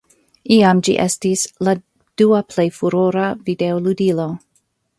Iam 0.53 0.79
ĝi 0.87 0.95
estis 1.03 1.43
la 1.67 1.75
dua 2.21 2.39
plej 2.53 2.67
furora 2.79 3.29
videoludilo. 3.51 4.27